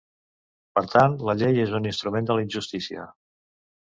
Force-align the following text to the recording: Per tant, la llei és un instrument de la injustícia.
Per 0.77 0.81
tant, 0.93 1.17
la 1.27 1.35
llei 1.41 1.59
és 1.63 1.75
un 1.79 1.85
instrument 1.89 2.31
de 2.31 2.39
la 2.39 2.47
injustícia. 2.47 3.05